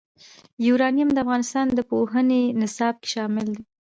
[0.67, 3.61] یورانیم د افغانستان د پوهنې نصاب کې شامل دي.